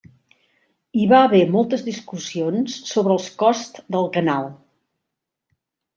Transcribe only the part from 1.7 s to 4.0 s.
discussions sobre els costs